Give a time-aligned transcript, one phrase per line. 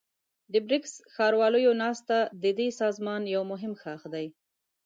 [0.53, 4.27] د بريکس ښارواليو ناسته ددې سازمان يو مهم ښاخ دی.